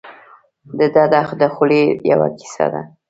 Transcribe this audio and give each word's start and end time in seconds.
دده 0.79 1.03
د 1.41 1.43
خولې 1.53 1.81
یوه 2.11 2.27
کیسه 2.39 2.65
ده. 2.73 2.81